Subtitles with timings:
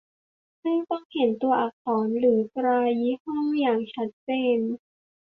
[0.61, 4.59] ซึ่งต้องเห็นตัวอักษรหรือตรายี่ห้ออย่างชัดเจน